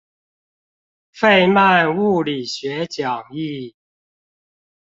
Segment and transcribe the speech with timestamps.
[1.13, 3.75] 費曼物理學講義